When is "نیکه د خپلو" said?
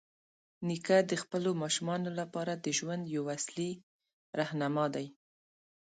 0.67-1.49